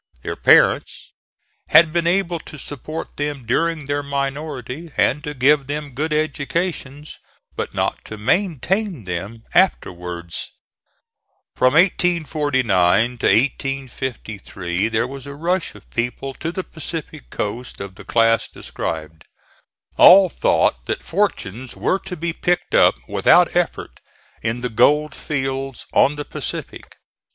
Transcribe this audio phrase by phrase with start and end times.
[0.23, 1.13] Their parents
[1.69, 7.19] had been able to support them during their minority, and to give them good educations,
[7.55, 10.53] but not to maintain them afterwards.
[11.55, 17.93] From 1849 to 1853 there was a rush of people to the Pacific coast, of
[17.93, 19.25] the class described.
[19.97, 23.99] All thought that fortunes were to be picked up, without effort,
[24.41, 26.95] in the gold fields on the Pacific.